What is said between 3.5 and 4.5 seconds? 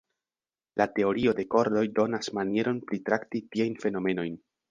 tiajn fenomenojn.